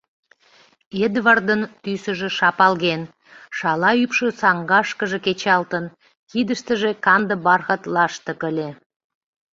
Эдвардын 1.05 1.61
тӱсыжӧ 1.81 2.29
шапалген, 2.37 3.01
шала 3.57 3.91
ӱпшӧ 4.03 4.27
саҥгашкыже 4.41 5.19
кечалтын, 5.25 5.85
кидыштыже 6.29 6.91
канде 7.05 7.35
бархат 7.45 7.81
лаштык 7.93 8.39
ыле. 8.49 8.69